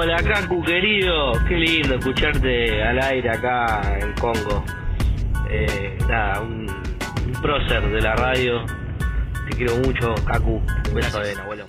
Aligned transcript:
Hola, 0.00 0.22
Kaku 0.22 0.62
querido. 0.62 1.32
Qué 1.48 1.54
lindo 1.56 1.96
escucharte 1.96 2.82
al 2.84 3.00
aire 3.02 3.30
acá 3.30 3.98
en 4.00 4.12
Congo. 4.14 4.64
Eh, 5.50 5.98
nada, 6.08 6.40
un, 6.40 6.68
un 7.26 7.32
prócer 7.42 7.88
de 7.90 8.00
la 8.00 8.14
radio. 8.14 8.64
Te 9.50 9.56
quiero 9.56 9.76
mucho, 9.78 10.14
Kaku. 10.24 10.62
Un 10.88 10.94
beso 10.94 11.18
de 11.18 11.32
abuelo. 11.32 11.64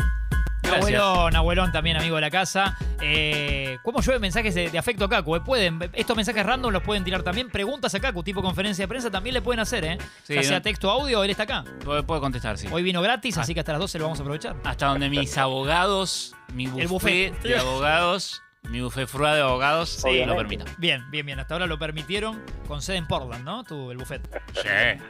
Gracias. 0.61 1.01
Abuelón, 1.01 1.35
abuelón 1.35 1.71
también 1.71 1.97
amigo 1.97 2.15
de 2.17 2.21
la 2.21 2.29
casa. 2.29 2.77
Eh, 3.01 3.79
¿Cómo 3.81 3.99
llueven 4.01 4.21
mensajes 4.21 4.53
de, 4.53 4.69
de 4.69 4.77
afecto 4.77 5.05
a 5.05 5.09
Cacu? 5.09 5.35
Eh, 5.35 5.41
Pueden, 5.41 5.79
estos 5.93 6.15
mensajes 6.15 6.45
random 6.45 6.71
los 6.71 6.83
pueden 6.83 7.03
tirar 7.03 7.23
también. 7.23 7.49
Preguntas 7.49 7.95
a 7.95 7.99
Cacu, 7.99 8.21
tipo 8.21 8.43
conferencia 8.43 8.83
de 8.83 8.87
prensa, 8.87 9.09
también 9.09 9.33
le 9.33 9.41
pueden 9.41 9.59
hacer, 9.61 9.83
¿eh? 9.85 9.97
Sí, 10.21 10.35
ya 10.35 10.43
sea 10.43 10.57
no- 10.57 10.61
texto 10.61 10.87
o 10.87 11.01
audio, 11.01 11.23
él 11.23 11.31
está 11.31 11.43
acá. 11.43 11.63
Puede, 11.83 12.03
puede 12.03 12.21
contestar, 12.21 12.59
sí. 12.59 12.67
Hoy 12.71 12.83
vino 12.83 13.01
gratis, 13.01 13.39
Ah. 13.39 13.41
así 13.41 13.55
que 13.55 13.61
hasta 13.61 13.71
las 13.71 13.81
12 13.81 13.97
lo 13.97 14.03
vamos 14.05 14.19
a 14.19 14.21
aprovechar. 14.21 14.55
Hasta 14.63 14.85
donde 14.85 15.09
mis 15.09 15.35
abogados, 15.39 16.35
mi 16.53 16.67
buffet, 16.67 16.87
buffet. 16.87 17.41
de 17.41 17.57
abogados, 17.57 18.41
mi 18.63 18.81
buffet 18.81 19.07
frua 19.07 19.35
de 19.35 19.41
abogados, 19.41 19.89
sí, 19.89 20.25
lo 20.25 20.35
permita. 20.35 20.65
Bien, 20.77 21.09
bien, 21.11 21.25
bien. 21.25 21.39
Hasta 21.39 21.55
ahora 21.55 21.67
lo 21.67 21.77
permitieron 21.79 22.41
con 22.67 22.81
sede 22.81 22.97
en 22.97 23.07
Portland, 23.07 23.43
¿no? 23.45 23.63
Tu, 23.63 23.91
el 23.91 23.97
buffet. 23.97 24.21
Sí. 24.53 25.01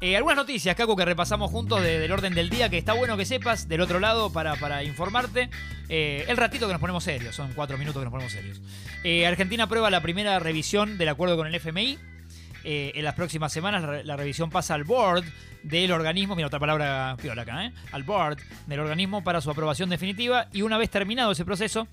Eh, 0.00 0.16
algunas 0.16 0.36
noticias, 0.36 0.74
Cacu, 0.76 0.96
que 0.96 1.04
repasamos 1.04 1.50
juntos 1.50 1.80
de- 1.82 1.98
del 1.98 2.12
orden 2.12 2.34
del 2.34 2.50
día, 2.50 2.68
que 2.68 2.76
está 2.76 2.92
bueno 2.92 3.16
que 3.16 3.24
sepas 3.24 3.68
del 3.68 3.80
otro 3.80 4.00
lado 4.00 4.30
para, 4.32 4.54
para 4.56 4.82
informarte. 4.84 5.48
Eh, 5.88 6.24
el 6.28 6.36
ratito 6.36 6.66
que 6.66 6.72
nos 6.72 6.80
ponemos 6.80 7.04
serios, 7.04 7.34
son 7.34 7.52
cuatro 7.54 7.78
minutos 7.78 8.00
que 8.00 8.04
nos 8.04 8.10
ponemos 8.12 8.32
serios. 8.32 8.60
Eh, 9.02 9.26
Argentina 9.26 9.64
aprueba 9.64 9.88
la 9.90 10.02
primera 10.02 10.38
revisión 10.40 10.98
del 10.98 11.08
acuerdo 11.08 11.36
con 11.36 11.46
el 11.46 11.54
FMI. 11.54 11.98
Eh, 12.64 12.92
en 12.94 13.04
las 13.04 13.14
próximas 13.14 13.52
semanas 13.52 13.82
la, 13.82 13.88
re- 13.88 14.04
la 14.04 14.16
revisión 14.16 14.48
pasa 14.50 14.74
al 14.74 14.84
board 14.84 15.24
del 15.62 15.92
organismo, 15.92 16.34
mira 16.34 16.46
otra 16.48 16.58
palabra 16.58 17.14
piola 17.20 17.42
acá, 17.42 17.66
¿eh? 17.66 17.72
al 17.92 18.04
board 18.04 18.38
del 18.66 18.80
organismo 18.80 19.22
para 19.22 19.40
su 19.42 19.50
aprobación 19.50 19.90
definitiva 19.90 20.48
y 20.52 20.62
una 20.62 20.78
vez 20.78 20.88
terminado 20.88 21.32
ese 21.32 21.44
proceso 21.44 21.86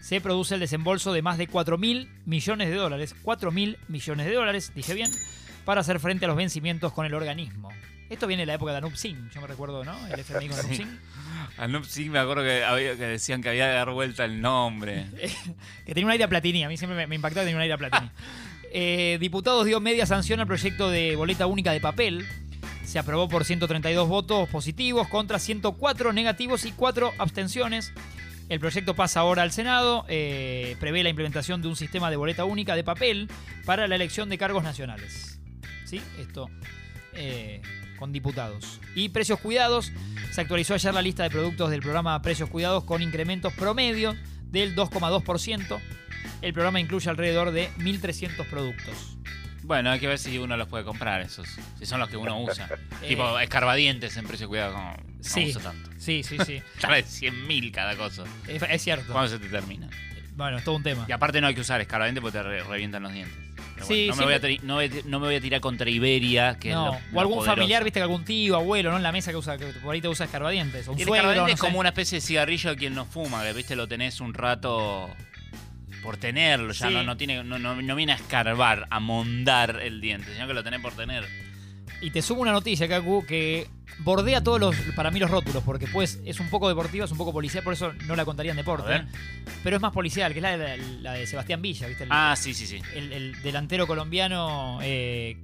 se 0.00 0.20
produce 0.20 0.54
el 0.54 0.60
desembolso 0.60 1.12
de 1.14 1.22
más 1.22 1.38
de 1.38 1.46
4 1.46 1.78
mil 1.78 2.10
millones 2.26 2.68
de 2.68 2.74
dólares, 2.76 3.14
4 3.22 3.50
mil 3.50 3.78
millones 3.88 4.26
de 4.26 4.34
dólares, 4.34 4.72
dije 4.74 4.92
bien, 4.94 5.10
para 5.64 5.80
hacer 5.80 5.98
frente 5.98 6.26
a 6.26 6.28
los 6.28 6.36
vencimientos 6.36 6.92
con 6.92 7.04
el 7.06 7.14
organismo. 7.14 7.70
Esto 8.10 8.26
viene 8.26 8.42
de 8.42 8.46
la 8.46 8.54
época 8.54 8.72
de 8.72 8.78
Anup 8.78 8.94
Singh, 8.96 9.30
yo 9.34 9.40
me 9.40 9.46
recuerdo, 9.46 9.84
¿no? 9.84 9.94
El 10.08 10.20
FMI 10.20 10.48
con 10.48 10.58
Anup 10.58 10.70
Sí. 10.70 10.76
Singh. 10.76 10.98
Anup 11.58 11.84
Singh 11.84 12.10
me 12.10 12.18
acuerdo 12.18 12.42
que, 12.42 12.64
había- 12.64 12.96
que 12.96 13.04
decían 13.06 13.42
que 13.42 13.48
había 13.50 13.66
de 13.66 13.74
dar 13.74 13.90
vuelta 13.90 14.24
el 14.24 14.40
nombre. 14.40 15.06
que 15.86 15.92
tenía 15.94 16.04
un 16.06 16.12
aire 16.12 16.24
a 16.24 16.28
Platini. 16.28 16.64
A 16.64 16.68
mí 16.68 16.76
siempre 16.78 16.96
me, 16.96 17.06
me 17.06 17.14
impactaba 17.16 17.42
que 17.44 17.46
tenía 17.46 17.56
un 17.56 17.62
aire 17.62 17.74
a 17.74 17.78
Platini. 17.78 18.10
Eh, 18.72 19.18
diputados 19.20 19.64
dio 19.66 19.80
media 19.80 20.06
sanción 20.06 20.40
al 20.40 20.46
proyecto 20.46 20.90
de 20.90 21.16
boleta 21.16 21.46
única 21.46 21.72
de 21.72 21.80
papel. 21.80 22.26
Se 22.84 22.98
aprobó 22.98 23.28
por 23.28 23.44
132 23.44 24.08
votos 24.08 24.48
positivos 24.48 25.08
contra 25.08 25.38
104 25.38 26.12
negativos 26.12 26.64
y 26.64 26.72
4 26.72 27.12
abstenciones. 27.18 27.92
El 28.48 28.60
proyecto 28.60 28.94
pasa 28.94 29.20
ahora 29.20 29.42
al 29.42 29.52
Senado. 29.52 30.06
eh, 30.08 30.76
prevé 30.80 31.02
la 31.02 31.10
implementación 31.10 31.60
de 31.60 31.68
un 31.68 31.76
sistema 31.76 32.10
de 32.10 32.16
boleta 32.16 32.44
única 32.44 32.76
de 32.76 32.84
papel 32.84 33.28
para 33.66 33.86
la 33.88 33.94
elección 33.94 34.28
de 34.28 34.38
cargos 34.38 34.64
nacionales. 34.64 35.38
¿Sí? 35.84 36.00
Esto 36.18 36.48
eh, 37.12 37.60
con 37.98 38.12
diputados. 38.12 38.80
Y 38.94 39.10
precios 39.10 39.40
cuidados. 39.40 39.92
Se 40.30 40.40
actualizó 40.40 40.74
ayer 40.74 40.94
la 40.94 41.02
lista 41.02 41.24
de 41.24 41.30
productos 41.30 41.70
del 41.70 41.80
programa 41.80 42.20
Precios 42.22 42.48
Cuidados 42.48 42.84
con 42.84 43.02
incrementos 43.02 43.52
promedio 43.54 44.14
del 44.44 44.74
2,2%. 44.74 45.80
El 46.42 46.52
programa 46.52 46.80
incluye 46.80 47.08
alrededor 47.10 47.50
de 47.50 47.68
1.300 47.78 48.46
productos. 48.48 49.16
Bueno, 49.64 49.90
hay 49.90 50.00
que 50.00 50.06
ver 50.06 50.18
si 50.18 50.38
uno 50.38 50.56
los 50.56 50.66
puede 50.68 50.84
comprar 50.84 51.20
esos. 51.20 51.46
Si 51.78 51.84
son 51.84 52.00
los 52.00 52.08
que 52.08 52.16
uno 52.16 52.40
usa. 52.40 52.68
Eh. 53.02 53.08
tipo 53.08 53.38
escarbadientes 53.38 54.16
en 54.16 54.26
precio 54.26 54.48
cuidado. 54.48 54.72
Como, 54.74 54.92
no 54.92 55.02
Sí. 55.20 55.50
uso 55.50 55.60
tanto. 55.60 55.90
Sí, 55.98 56.22
sí, 56.22 56.36
sí. 56.46 56.62
Sale 56.78 57.04
100.000 57.04 57.72
cada 57.72 57.96
cosa. 57.96 58.24
es, 58.46 58.62
es 58.62 58.82
cierto. 58.82 59.12
¿Cuándo 59.12 59.28
se 59.30 59.38
te 59.38 59.48
termina? 59.48 59.88
Bueno, 60.36 60.58
es 60.58 60.64
todo 60.64 60.76
un 60.76 60.82
tema. 60.84 61.04
Y 61.08 61.12
aparte 61.12 61.40
no 61.40 61.48
hay 61.48 61.54
que 61.54 61.60
usar 61.60 61.80
escarbadiente 61.80 62.20
porque 62.20 62.38
te 62.38 62.42
re- 62.44 62.62
revientan 62.64 63.02
los 63.02 63.12
dientes. 63.12 63.36
Sí, 63.86 64.08
bueno, 64.08 64.22
no, 64.22 64.26
me 64.28 64.38
voy 64.38 64.58
a 64.58 64.62
no, 64.64 64.78
a- 64.80 65.02
no 65.04 65.20
me 65.20 65.26
voy 65.26 65.34
a 65.36 65.40
tirar 65.40 65.60
contra 65.60 65.88
Iberia, 65.90 66.56
que 66.58 66.70
No, 66.70 66.94
es 66.96 67.02
lo- 67.12 67.18
o 67.18 67.20
algún 67.20 67.36
poderoso. 67.38 67.56
familiar, 67.56 67.84
viste 67.84 67.98
que 67.98 68.02
algún 68.02 68.24
tío, 68.24 68.56
abuelo, 68.56 68.90
¿no? 68.90 68.96
En 68.96 69.02
la 69.02 69.12
mesa 69.12 69.30
que 69.32 69.36
usa, 69.36 69.58
que 69.58 69.66
por 69.66 69.94
ahí 69.94 70.00
te 70.00 70.08
usa 70.08 70.26
escarbadientes. 70.26 70.86
O 70.88 70.92
un 70.92 70.98
Y 70.98 71.02
el 71.02 71.08
suegro, 71.08 71.34
no 71.34 71.46
es 71.46 71.54
sé. 71.54 71.58
como 71.58 71.78
una 71.80 71.90
especie 71.90 72.16
de 72.18 72.22
cigarrillo 72.22 72.70
de 72.70 72.76
quien 72.76 72.94
no 72.94 73.04
fuma, 73.04 73.42
que 73.44 73.52
viste 73.52 73.76
lo 73.76 73.86
tenés 73.88 74.20
un 74.20 74.32
rato 74.34 75.08
por 76.02 76.16
tenerlo, 76.16 76.72
ya 76.72 76.88
Sí. 76.88 76.94
no, 76.94 77.02
no 77.02 77.16
tiene, 77.16 77.42
no, 77.44 77.58
no, 77.58 77.80
no 77.80 77.94
viene 77.96 78.12
a 78.12 78.16
escarbar, 78.16 78.86
a 78.90 79.00
mondar 79.00 79.80
el 79.82 80.00
diente, 80.00 80.32
sino 80.34 80.46
que 80.46 80.54
lo 80.54 80.62
tenés 80.64 80.80
por 80.80 80.92
tener. 80.94 81.24
Y 82.00 82.10
te 82.10 82.22
sumo 82.22 82.42
una 82.42 82.52
noticia, 82.52 82.86
Kaku, 82.88 83.24
que 83.26 83.66
bordea 84.00 84.40
todos 84.42 84.60
los, 84.60 84.76
para 84.94 85.10
mí 85.10 85.18
los 85.18 85.28
rótulos, 85.30 85.64
porque 85.64 85.88
pues 85.88 86.20
es 86.24 86.38
un 86.38 86.48
poco 86.48 86.68
deportiva, 86.68 87.04
es 87.04 87.10
un 87.10 87.18
poco 87.18 87.32
policial, 87.32 87.64
por 87.64 87.72
eso 87.72 87.92
no 88.06 88.14
la 88.14 88.24
contaría 88.24 88.52
en 88.52 88.56
deporte. 88.56 89.02
Pero 89.64 89.76
es 89.76 89.82
más 89.82 89.92
policial, 89.92 90.32
que 90.32 90.38
es 90.38 90.42
la 90.42 90.56
de, 90.56 90.78
la 91.02 91.12
de 91.14 91.26
Sebastián 91.26 91.60
Villa, 91.60 91.88
¿viste? 91.88 92.04
El, 92.04 92.10
Ah, 92.12 92.34
sí, 92.36 92.54
sí, 92.54 92.66
sí. 92.68 92.80
el- 92.94 93.12
el 93.12 93.42
delantero 93.42 93.86
colombiano 93.88 94.78
eh, 94.82 95.38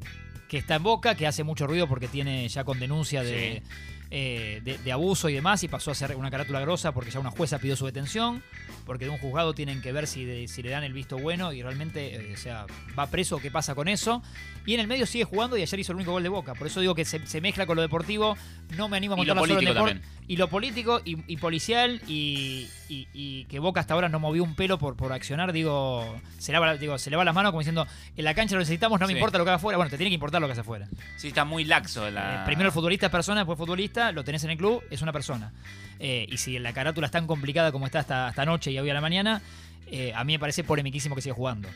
que 0.48 0.58
está 0.58 0.76
en 0.76 0.84
Boca, 0.84 1.16
que 1.16 1.26
hace 1.26 1.42
mucho 1.42 1.66
ruido 1.66 1.88
porque 1.88 2.06
tiene 2.06 2.48
ya 2.48 2.62
con 2.62 2.78
denuncia 2.78 3.24
de, 3.24 3.62
eh, 4.10 4.60
de, 4.64 4.78
de 4.78 4.92
abuso 4.92 5.28
y 5.28 5.34
demás, 5.34 5.62
y 5.64 5.68
pasó 5.68 5.90
a 5.90 5.94
ser 5.94 6.14
una 6.16 6.30
carátula 6.30 6.60
grosa 6.60 6.92
porque 6.92 7.10
ya 7.10 7.20
una 7.20 7.30
jueza 7.30 7.58
pidió 7.58 7.76
su 7.76 7.86
detención, 7.86 8.42
porque 8.86 9.04
de 9.06 9.10
un 9.10 9.18
juzgado 9.18 9.54
tienen 9.54 9.80
que 9.82 9.92
ver 9.92 10.06
si, 10.06 10.24
de- 10.24 10.46
si 10.48 10.62
le 10.62 10.70
dan 10.70 10.84
el 10.84 10.92
visto 10.92 11.16
bueno 11.18 11.52
y 11.52 11.62
realmente, 11.62 12.14
eh, 12.30 12.34
o 12.34 12.36
sea, 12.36 12.66
va 12.98 13.06
preso 13.08 13.36
o 13.36 13.40
qué 13.40 13.50
pasa 13.50 13.74
con 13.74 13.88
eso. 13.88 14.22
Y 14.66 14.72
en 14.74 14.80
el 14.80 14.86
medio 14.86 15.04
sigue 15.04 15.24
jugando 15.24 15.58
y 15.58 15.62
ayer 15.62 15.80
hizo 15.80 15.92
el 15.92 15.96
único 15.96 16.12
gol 16.12 16.22
de 16.22 16.28
Boca. 16.30 16.54
Por 16.54 16.66
eso 16.66 16.80
digo 16.80 16.94
que 16.94 17.04
se, 17.04 17.26
se 17.26 17.40
mezcla 17.42 17.66
con 17.66 17.76
lo 17.76 17.82
deportivo, 17.82 18.36
no 18.78 18.88
me 18.88 18.96
animo 18.96 19.12
a 19.14 19.16
contarla 19.18 19.42
solo 19.42 19.60
deporte. 19.60 20.00
Y 20.26 20.36
lo 20.38 20.48
político 20.48 21.02
y, 21.04 21.18
y 21.30 21.36
policial 21.36 22.00
y, 22.08 22.66
y- 22.88 23.08
y 23.12 23.44
que 23.44 23.58
Boca 23.58 23.80
hasta 23.80 23.92
ahora 23.92 24.08
no 24.08 24.20
movió 24.20 24.42
un 24.42 24.54
pelo 24.54 24.78
por, 24.78 24.96
por 24.96 25.12
accionar, 25.12 25.52
digo 25.52 26.18
se, 26.38 26.52
lava, 26.52 26.76
digo, 26.78 26.96
se 26.98 27.10
le 27.10 27.16
va 27.16 27.24
las 27.26 27.34
manos 27.34 27.50
como 27.52 27.60
diciendo, 27.60 27.86
en 28.16 28.24
la 28.24 28.34
cancha 28.34 28.54
lo 28.54 28.60
necesitamos, 28.60 28.98
no 29.00 29.06
me 29.06 29.12
Sí. 29.12 29.18
importa 29.18 29.36
lo 29.38 29.44
que 29.44 29.50
haga 29.50 29.56
afuera. 29.56 29.76
Bueno, 29.76 29.90
te 29.90 29.96
tiene 29.98 30.08
que 30.10 30.14
importar 30.14 30.40
lo 30.40 30.46
que 30.46 30.52
hace 30.52 30.62
afuera. 30.62 30.88
Sí, 31.16 31.28
está 31.28 31.44
muy 31.44 31.64
laxo 31.64 32.10
la... 32.10 32.36
Eh, 32.36 32.46
primero 32.46 32.68
el 32.68 32.72
futbolista 32.72 33.06
es 33.06 33.12
persona, 33.12 33.40
después 33.40 33.58
futbolista, 33.58 33.93
lo 34.12 34.24
tenés 34.24 34.44
en 34.44 34.50
el 34.50 34.56
club, 34.58 34.82
es 34.90 35.02
una 35.02 35.12
persona. 35.12 35.52
Eh, 35.98 36.26
y 36.28 36.36
si 36.38 36.58
la 36.58 36.72
carátula 36.72 37.06
es 37.06 37.12
tan 37.12 37.26
complicada 37.26 37.72
como 37.72 37.86
está 37.86 38.00
hasta, 38.00 38.26
hasta 38.28 38.42
anoche 38.42 38.70
y 38.70 38.78
hoy 38.78 38.90
a 38.90 38.94
la 38.94 39.00
mañana, 39.00 39.42
eh, 39.86 40.12
a 40.14 40.24
mí 40.24 40.32
me 40.34 40.38
parece 40.38 40.64
polemiquísimo 40.64 41.14
que 41.14 41.22
siga 41.22 41.34
jugando. 41.34 41.68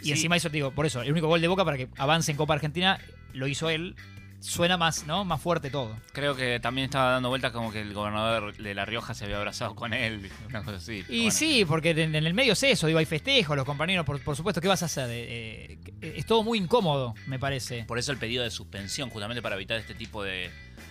Y 0.00 0.06
Sí. 0.06 0.10
encima 0.12 0.36
eso 0.36 0.48
te 0.48 0.56
digo, 0.56 0.70
por 0.70 0.86
eso, 0.86 1.02
el 1.02 1.12
único 1.12 1.26
gol 1.28 1.40
de 1.40 1.48
Boca 1.48 1.64
para 1.64 1.76
que 1.76 1.88
avance 1.98 2.30
en 2.30 2.36
Copa 2.38 2.54
Argentina 2.54 2.98
lo 3.34 3.46
hizo 3.46 3.68
él. 3.70 3.94
Suena 4.42 4.78
más, 4.78 5.06
¿no? 5.06 5.22
Más 5.26 5.38
fuerte 5.38 5.68
todo. 5.68 5.94
Creo 6.14 6.34
que 6.34 6.58
también 6.60 6.86
estaba 6.86 7.10
dando 7.10 7.28
vueltas 7.28 7.52
como 7.52 7.70
que 7.70 7.82
el 7.82 7.92
gobernador 7.92 8.56
de 8.56 8.74
La 8.74 8.86
Rioja 8.86 9.12
se 9.12 9.26
había 9.26 9.36
abrazado 9.36 9.74
con 9.74 9.92
él, 9.92 10.30
una 10.48 10.62
cosa 10.62 10.78
así. 10.78 11.04
Y 11.10 11.24
Bueno. 11.24 11.30
sí, 11.30 11.64
porque 11.68 11.90
en, 11.90 12.14
en 12.14 12.24
el 12.26 12.32
medio 12.32 12.54
es 12.54 12.62
eso, 12.62 12.86
digo, 12.86 12.98
hay 12.98 13.04
festejos, 13.04 13.54
los 13.54 13.66
compañeros, 13.66 14.06
por, 14.06 14.18
por 14.22 14.36
supuesto, 14.36 14.62
¿qué 14.62 14.68
vas 14.68 14.82
a 14.82 14.86
hacer? 14.86 15.08
Eh, 15.10 15.78
es 16.00 16.24
todo 16.24 16.42
muy 16.42 16.56
incómodo, 16.56 17.12
me 17.26 17.38
parece. 17.38 17.84
Por 17.84 17.98
eso 17.98 18.12
el 18.12 18.16
pedido 18.18 18.42
de 18.42 18.50
suspensión, 18.50 19.10
justamente 19.10 19.42
para 19.42 19.56
evitar 19.56 19.78
este 19.78 19.92
tipo 19.92 20.22
de 20.22 20.50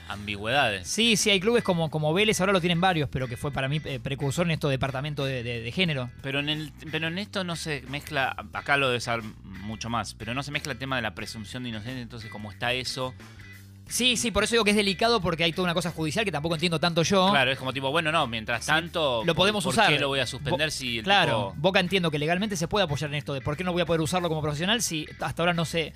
ambigüedades. 0.09 0.87
Sí, 0.87 1.15
sí, 1.15 1.29
hay 1.29 1.39
clubes 1.39 1.63
como, 1.63 1.89
como 1.89 2.13
Vélez, 2.13 2.39
ahora 2.41 2.51
lo 2.53 2.59
tienen 2.61 2.81
varios, 2.81 3.09
pero 3.09 3.27
que 3.27 3.37
fue 3.37 3.51
para 3.51 3.67
mí 3.69 3.79
eh, 3.85 3.99
precursor 4.01 4.45
en 4.47 4.51
esto 4.51 4.67
de 4.67 4.73
departamento 4.73 5.23
de, 5.25 5.43
de- 5.43 5.61
de 5.61 5.71
género. 5.71 6.09
Pero 6.21 6.39
en, 6.39 6.49
el, 6.49 6.71
pero 6.91 7.07
en 7.07 7.17
esto 7.17 7.43
no 7.43 7.55
se 7.55 7.81
mezcla, 7.89 8.35
acá 8.53 8.77
lo 8.77 8.87
debe 8.87 8.99
saber 8.99 9.23
mucho 9.43 9.89
más, 9.89 10.13
pero 10.15 10.33
no 10.33 10.43
se 10.43 10.51
mezcla 10.51 10.73
el 10.73 10.79
tema 10.79 10.95
de 10.95 11.01
la 11.03 11.15
presunción 11.15 11.63
de 11.63 11.69
inocencia, 11.69 12.01
entonces 12.01 12.29
como 12.29 12.51
está 12.51 12.73
eso, 12.73 13.13
Sí, 13.91 14.17
sí, 14.17 14.29
por 14.29 14.43
eso 14.43 14.51
digo 14.53 14.63
que 14.63 14.69
es 14.69 14.75
delicado 14.77 15.19
porque 15.19 15.43
hay 15.43 15.51
toda 15.51 15.63
una 15.63 15.73
cosa 15.73 15.89
judicial 15.89 16.23
que 16.23 16.31
tampoco 16.31 16.53
entiendo 16.53 16.79
tanto 16.79 17.01
yo. 17.01 17.27
claro, 17.31 17.49
es 17.51 17.57
como 17.57 17.73
tipo, 17.73 17.89
bueno, 17.89 18.11
no, 18.11 18.27
mientras 18.27 18.67
tanto, 18.67 19.23
Lo 19.25 19.33
podemos 19.33 19.63
¿por, 19.63 19.73
usar. 19.73 19.85
¿por 19.87 19.93
qué 19.95 19.99
lo 19.99 20.09
voy 20.09 20.19
a 20.19 20.27
suspender 20.27 20.67
Bo- 20.67 20.71
si 20.71 20.99
el 20.99 21.03
Claro, 21.03 21.53
tipo- 21.55 21.61
Boca 21.61 21.79
entiendo 21.79 22.11
que 22.11 22.19
legalmente 22.19 22.55
se 22.55 22.67
puede 22.67 22.85
apoyar 22.85 23.09
en 23.09 23.15
esto 23.15 23.33
de 23.33 23.41
por 23.41 23.57
qué 23.57 23.63
no 23.63 23.71
voy 23.73 23.81
a 23.81 23.87
poder 23.87 24.01
usarlo 24.01 24.29
como 24.29 24.43
profesional 24.43 24.83
si 24.83 25.07
hasta 25.19 25.41
ahora 25.41 25.55
no 25.55 25.65
sé, 25.65 25.93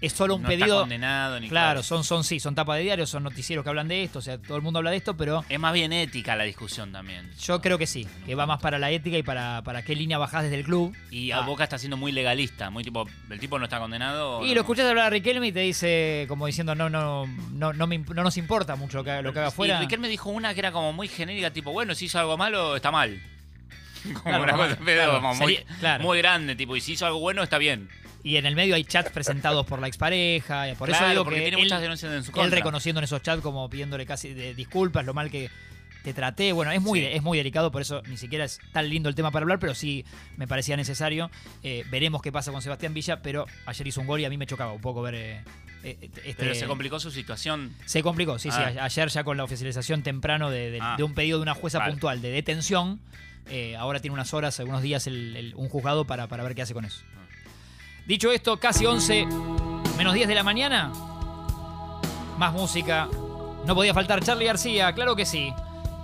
es 0.00 0.12
solo 0.12 0.34
un 0.36 0.42
no 0.42 0.48
está 0.50 0.58
pedido. 0.64 0.80
condenado 0.80 1.40
ni 1.40 1.48
Claro, 1.48 1.82
son, 1.82 2.04
son 2.04 2.22
sí, 2.22 2.38
son 2.38 2.54
tapas 2.54 2.76
de 2.76 2.82
diario, 2.84 3.06
son 3.06 3.22
noticieros 3.22 3.62
que 3.62 3.68
hablan 3.70 3.88
de 3.88 4.02
esto, 4.04 4.18
o 4.18 4.22
sea, 4.22 4.36
todo 4.38 4.56
el 4.56 4.62
mundo 4.62 4.78
habla 4.78 4.90
de 4.90 4.98
esto, 4.98 5.16
pero 5.16 5.44
Es 5.48 5.58
más 5.58 5.72
bien 5.72 5.92
ética 5.92 6.36
la 6.36 6.44
discusión 6.44 6.92
también. 6.92 7.30
yo 7.40 7.60
creo 7.62 7.78
que 7.78 7.86
sí, 7.86 8.06
que 8.26 8.34
va 8.34 8.44
más 8.46 8.60
para 8.60 8.78
la 8.78 8.90
ética 8.90 9.16
y 9.16 9.22
para, 9.22 9.62
para 9.62 9.82
qué 9.82 9.96
línea 9.96 10.18
bajás 10.18 10.42
desde 10.44 10.56
el 10.58 10.64
club. 10.64 10.94
Y 11.10 11.30
a 11.30 11.38
Ah. 11.38 11.40
Boca 11.46 11.64
está 11.64 11.78
siendo 11.78 11.96
muy 11.96 12.12
legalista, 12.12 12.68
muy 12.70 12.84
tipo, 12.84 13.06
el 13.30 13.40
tipo 13.40 13.58
no 13.58 13.64
está 13.64 13.78
condenado. 13.78 14.44
Y 14.44 14.48
no. 14.48 14.54
lo 14.56 14.60
escuchás 14.60 14.86
hablar 14.86 15.06
a 15.06 15.10
Riquelme 15.10 15.46
y 15.48 15.52
te 15.52 15.60
dice, 15.60 16.26
como 16.28 16.46
diciendo, 16.46 16.74
no, 16.74 16.90
no, 16.90 17.26
no, 17.52 17.72
no, 17.72 17.86
me 17.86 17.98
no 17.98 18.22
nos 18.22 18.36
importa 18.36 18.76
mucho 18.76 18.98
lo 18.98 19.04
que, 19.04 19.22
lo 19.22 19.32
que 19.32 19.38
haga 19.38 19.48
afuera. 19.48 19.76
Y 19.78 19.80
Riquelme 19.80 20.08
dijo 20.08 20.28
una 20.30 20.52
que 20.54 20.60
era 20.60 20.72
como 20.72 20.92
muy 20.92 21.08
genérica, 21.08 21.50
tipo, 21.52 21.72
bueno, 21.72 21.94
si 21.94 22.04
hizo 22.06 22.18
algo 22.18 22.36
malo, 22.36 22.76
está 22.76 22.90
mal. 22.90 23.18
Como 24.06 24.22
Claro, 24.22 24.42
una 24.44 24.52
cosa 24.52 24.76
claro, 24.76 25.12
como 25.14 25.34
muy, 25.34 25.54
sería- 25.56 25.76
claro. 25.80 26.04
muy 26.04 26.18
grande, 26.18 26.54
tipo, 26.54 26.76
y 26.76 26.80
si 26.80 26.92
hizo 26.92 27.06
algo 27.06 27.18
bueno, 27.18 27.42
está 27.42 27.58
bien. 27.58 27.88
Y 28.26 28.38
en 28.38 28.44
el 28.46 28.56
medio 28.56 28.74
hay 28.74 28.82
chats 28.82 29.10
presentados 29.12 29.64
por 29.66 29.78
la 29.80 29.86
expareja. 29.86 30.64
Por 30.76 30.90
eso 30.90 31.08
digo 31.08 31.24
que 31.24 31.36
tiene 31.36 31.56
él, 31.58 31.62
muchas 31.62 31.80
denuncias 31.80 32.12
en 32.12 32.24
su 32.24 32.30
él 32.30 32.34
contra. 32.34 32.56
reconociendo 32.58 32.98
en 32.98 33.04
esos 33.04 33.22
chats 33.22 33.40
como 33.40 33.70
pidiéndole 33.70 34.04
casi 34.04 34.34
de- 34.34 34.52
disculpas, 34.52 35.04
lo 35.06 35.14
mal 35.14 35.30
que 35.30 35.48
te 36.02 36.12
traté. 36.12 36.50
Bueno, 36.52 36.72
es 36.72 36.80
muy, 36.82 36.98
Sí. 37.00 37.06
es 37.06 37.22
muy 37.22 37.38
delicado, 37.38 37.70
por 37.70 37.82
eso 37.82 38.02
ni 38.08 38.16
siquiera 38.16 38.44
es 38.44 38.58
tan 38.72 38.88
lindo 38.88 39.08
el 39.08 39.14
tema 39.14 39.30
para 39.30 39.44
hablar, 39.44 39.60
pero 39.60 39.76
sí 39.76 40.04
me 40.36 40.48
parecía 40.48 40.76
necesario. 40.76 41.30
Eh, 41.62 41.84
veremos 41.88 42.20
qué 42.20 42.32
pasa 42.32 42.50
con 42.50 42.62
Sebastián 42.62 42.94
Villa, 42.94 43.22
pero 43.22 43.46
ayer 43.64 43.86
hizo 43.86 44.00
un 44.00 44.08
gol 44.08 44.20
y 44.20 44.24
a 44.24 44.28
mí 44.28 44.36
me 44.36 44.46
chocaba 44.46 44.72
un 44.72 44.80
poco 44.80 45.02
ver 45.02 45.14
eh, 45.14 45.44
eh, 45.84 45.96
este- 46.24 46.34
Pero 46.36 46.52
se 46.56 46.66
complicó 46.66 46.98
su 46.98 47.12
situación. 47.12 47.76
Se 47.84 48.02
complicó, 48.02 48.40
sí, 48.40 48.48
Ah. 48.50 48.70
sí. 48.72 48.78
a- 48.80 48.84
Ayer 48.86 49.08
ya 49.08 49.22
con 49.22 49.36
la 49.36 49.44
oficialización 49.44 50.02
temprano 50.02 50.50
de, 50.50 50.72
de- 50.72 50.80
Ah. 50.82 50.94
de 50.96 51.04
un 51.04 51.14
pedido 51.14 51.38
de 51.38 51.42
una 51.42 51.54
jueza 51.54 51.78
Vale. 51.78 51.92
puntual 51.92 52.20
de 52.22 52.30
detención, 52.30 52.98
Eh, 53.48 53.76
ahora 53.76 54.00
tiene 54.00 54.12
unas 54.14 54.34
horas, 54.34 54.58
algunos 54.58 54.82
días 54.82 55.06
el- 55.06 55.36
el- 55.36 55.54
un 55.54 55.68
juzgado 55.68 56.04
para, 56.04 56.26
para 56.26 56.42
ver 56.42 56.56
qué 56.56 56.62
hace 56.62 56.74
con 56.74 56.84
eso. 56.84 57.04
Dicho 58.06 58.30
esto, 58.30 58.56
casi 58.58 58.86
11 58.86 59.26
menos 59.98 60.14
10 60.14 60.28
de 60.28 60.34
la 60.36 60.44
mañana. 60.44 60.92
Más 62.38 62.52
música. 62.52 63.08
No 63.64 63.74
podía 63.74 63.92
faltar 63.92 64.22
Charlie 64.22 64.46
García, 64.46 64.92
claro 64.92 65.16
que 65.16 65.26
sí. 65.26 65.52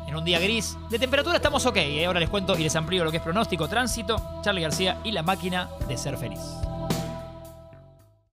En 0.09 0.17
un 0.17 0.25
día 0.25 0.41
gris. 0.41 0.77
De 0.91 0.99
temperatura 0.99 1.37
estamos 1.37 1.65
ok. 1.65 1.79
Ahora 2.05 2.19
les 2.19 2.29
cuento 2.29 2.59
y 2.59 2.65
les 2.65 2.75
amplío 2.75 3.05
lo 3.05 3.13
que 3.13 3.19
es 3.19 3.23
pronóstico, 3.23 3.69
tránsito, 3.69 4.17
Charlie 4.43 4.63
García 4.63 4.99
y 5.05 5.13
la 5.13 5.23
máquina 5.23 5.71
de 5.87 5.97
ser 5.97 6.19
feliz. 6.19 6.41